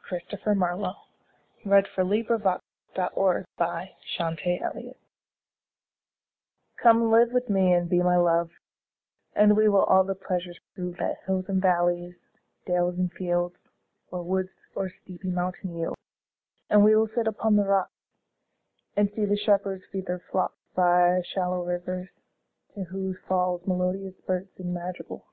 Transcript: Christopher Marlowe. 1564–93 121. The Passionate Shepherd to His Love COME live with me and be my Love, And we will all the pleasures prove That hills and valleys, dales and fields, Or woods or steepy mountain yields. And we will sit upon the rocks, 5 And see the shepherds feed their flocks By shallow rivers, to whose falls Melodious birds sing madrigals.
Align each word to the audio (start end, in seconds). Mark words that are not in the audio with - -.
Christopher 0.00 0.54
Marlowe. 0.54 0.96
1564–93 1.66 2.44
121. 2.96 3.44
The 3.44 3.46
Passionate 3.58 3.94
Shepherd 4.08 4.38
to 4.38 4.72
His 4.72 4.86
Love 4.86 4.96
COME 6.78 7.10
live 7.10 7.32
with 7.32 7.50
me 7.50 7.74
and 7.74 7.86
be 7.86 7.98
my 8.00 8.16
Love, 8.16 8.48
And 9.36 9.54
we 9.58 9.68
will 9.68 9.82
all 9.84 10.02
the 10.02 10.14
pleasures 10.14 10.58
prove 10.74 10.96
That 10.96 11.16
hills 11.26 11.44
and 11.48 11.60
valleys, 11.60 12.14
dales 12.66 12.96
and 12.98 13.12
fields, 13.12 13.54
Or 14.10 14.22
woods 14.22 14.48
or 14.74 14.88
steepy 15.04 15.28
mountain 15.28 15.76
yields. 15.76 16.00
And 16.70 16.82
we 16.82 16.96
will 16.96 17.08
sit 17.14 17.26
upon 17.26 17.56
the 17.56 17.64
rocks, 17.64 17.90
5 18.96 18.96
And 18.96 19.10
see 19.14 19.26
the 19.26 19.36
shepherds 19.36 19.84
feed 19.92 20.06
their 20.06 20.22
flocks 20.32 20.54
By 20.74 21.20
shallow 21.34 21.66
rivers, 21.66 22.08
to 22.76 22.84
whose 22.84 23.18
falls 23.28 23.66
Melodious 23.66 24.14
birds 24.26 24.48
sing 24.56 24.72
madrigals. 24.72 25.24